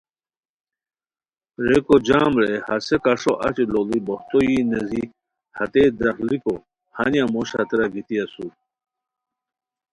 ریکو 1.65 1.95
جام 2.07 2.33
رے 2.41 2.53
ہسے 2.67 2.97
کاݰو 3.03 3.33
اچی 3.45 3.63
لوڑی 3.73 3.99
بوختو 4.05 4.39
یی 4.47 4.57
نیزی 4.69 5.03
ہتئے 5.57 5.83
دراغلیکو 5.97 6.55
ہانیہ 6.95 7.25
موش 7.33 7.49
ہتیرا 7.57 7.87
گیتی 7.93 8.15
اسور 8.23 8.53